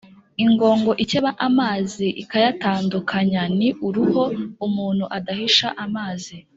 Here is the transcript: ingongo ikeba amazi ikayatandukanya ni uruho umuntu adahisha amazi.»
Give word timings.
ingongo 0.43 0.91
ikeba 1.03 1.29
amazi 1.47 2.07
ikayatandukanya 2.23 3.41
ni 3.57 3.69
uruho 3.87 4.23
umuntu 4.67 5.03
adahisha 5.17 5.67
amazi.» 5.85 6.35